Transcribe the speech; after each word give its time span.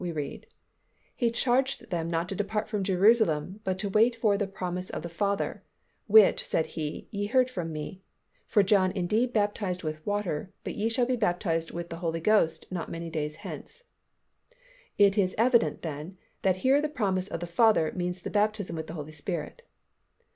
we 0.01 0.11
read, 0.11 0.47
"He 1.15 1.29
charged 1.29 1.91
them 1.91 2.09
not 2.09 2.27
to 2.29 2.33
depart 2.35 2.67
from 2.67 2.83
Jerusalem, 2.83 3.59
but 3.63 3.77
to 3.77 3.89
wait 3.89 4.15
for 4.15 4.35
the 4.35 4.47
promise 4.47 4.89
of 4.89 5.03
the 5.03 5.09
Father, 5.09 5.61
which, 6.07 6.43
said 6.43 6.65
He, 6.65 7.07
ye 7.11 7.27
heard 7.27 7.51
from 7.51 7.71
Me: 7.71 8.01
for 8.47 8.63
John 8.63 8.91
indeed 8.93 9.31
baptized 9.31 9.83
with 9.83 10.03
water, 10.03 10.51
but 10.63 10.73
ye 10.73 10.89
shall 10.89 11.05
be 11.05 11.17
baptized 11.17 11.69
with 11.69 11.89
the 11.89 11.97
Holy 12.01 12.19
Ghost 12.19 12.65
not 12.71 12.89
many 12.89 13.11
days 13.11 13.35
hence." 13.45 13.83
It 14.97 15.19
is 15.19 15.35
evident 15.37 15.83
then, 15.83 16.17
that 16.41 16.55
here 16.65 16.81
the 16.81 16.89
promise 16.89 17.27
of 17.27 17.39
the 17.39 17.45
Father 17.45 17.91
means 17.95 18.21
the 18.23 18.31
baptism 18.31 18.75
with 18.75 18.87
the 18.87 18.95
Holy 18.95 19.11
Spirit. 19.11 19.61